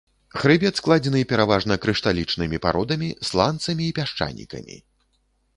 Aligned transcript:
Хрыбет 0.43 0.79
складзены 0.79 1.19
пераважна 1.33 1.77
крышталічнымі 1.83 2.57
пародамі, 2.65 3.09
сланцамі 3.31 3.83
і 3.89 3.95
пясчанікамі. 3.99 4.83